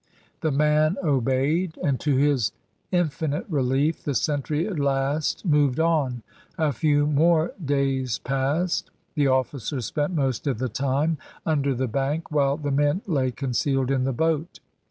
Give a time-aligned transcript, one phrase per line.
[0.39, 2.53] The man obeyed, and to his
[2.91, 6.23] infinite relief the sentry at last moved on.
[6.57, 8.89] A few more days passed.
[9.13, 13.91] The officers spent most of the time under the bank while the men lay concealed
[13.91, 14.59] in the boat.